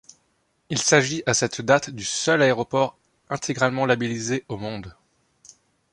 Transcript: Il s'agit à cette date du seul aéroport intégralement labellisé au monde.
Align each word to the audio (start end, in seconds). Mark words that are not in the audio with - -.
Il 0.71 0.79
s'agit 0.79 1.21
à 1.27 1.35
cette 1.35 1.61
date 1.61 1.91
du 1.91 2.03
seul 2.03 2.41
aéroport 2.41 2.97
intégralement 3.29 3.85
labellisé 3.85 4.45
au 4.49 4.57
monde. 4.57 4.95